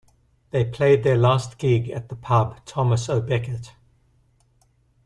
[0.49, 3.73] They played their last gig at the pub Thomas O'Becket.